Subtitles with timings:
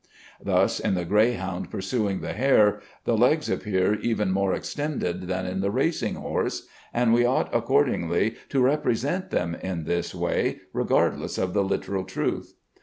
[0.43, 5.59] Thus in the greyhound pursuing the hare, the legs appear even more extended than in
[5.61, 11.53] the racing horse, and we ought accordingly to represent them in this way, regardless of
[11.53, 12.55] the literal truth.